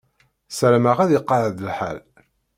Sarameɣ 0.57 0.97
ad 0.99 1.11
iqeεεed 1.17 1.57
lḥal. 1.67 1.97